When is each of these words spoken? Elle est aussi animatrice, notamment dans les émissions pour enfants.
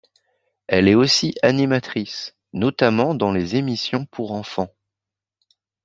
Elle 0.65 0.87
est 0.87 0.95
aussi 0.95 1.35
animatrice, 1.43 2.35
notamment 2.53 3.13
dans 3.13 3.31
les 3.31 3.55
émissions 3.55 4.07
pour 4.07 4.31
enfants. 4.31 4.73